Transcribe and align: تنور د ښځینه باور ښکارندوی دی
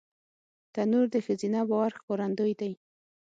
تنور 0.73 1.05
د 1.11 1.15
ښځینه 1.25 1.59
باور 1.69 1.91
ښکارندوی 1.97 2.53
دی 2.59 2.71